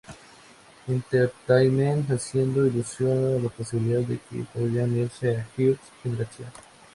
[0.87, 6.51] Entertainment, haciendo alusión a la posibilidad de que podría unirse a Girls' Generation.